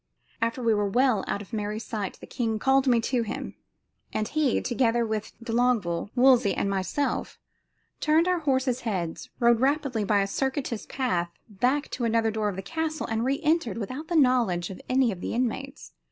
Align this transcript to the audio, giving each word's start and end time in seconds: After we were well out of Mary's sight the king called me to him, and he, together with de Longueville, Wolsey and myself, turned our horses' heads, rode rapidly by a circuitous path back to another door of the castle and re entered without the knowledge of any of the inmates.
After 0.41 0.63
we 0.63 0.73
were 0.73 0.89
well 0.89 1.23
out 1.27 1.43
of 1.43 1.53
Mary's 1.53 1.85
sight 1.85 2.17
the 2.19 2.25
king 2.25 2.57
called 2.57 2.87
me 2.87 2.99
to 3.01 3.21
him, 3.21 3.53
and 4.11 4.27
he, 4.29 4.59
together 4.59 5.05
with 5.05 5.31
de 5.43 5.53
Longueville, 5.53 6.09
Wolsey 6.15 6.55
and 6.55 6.67
myself, 6.67 7.37
turned 7.99 8.27
our 8.27 8.39
horses' 8.39 8.79
heads, 8.81 9.29
rode 9.39 9.59
rapidly 9.59 10.03
by 10.03 10.21
a 10.21 10.25
circuitous 10.27 10.87
path 10.87 11.29
back 11.47 11.87
to 11.91 12.03
another 12.03 12.31
door 12.31 12.49
of 12.49 12.55
the 12.55 12.63
castle 12.63 13.05
and 13.05 13.23
re 13.25 13.39
entered 13.43 13.77
without 13.77 14.07
the 14.07 14.15
knowledge 14.15 14.71
of 14.71 14.81
any 14.89 15.11
of 15.11 15.21
the 15.21 15.35
inmates. 15.35 15.93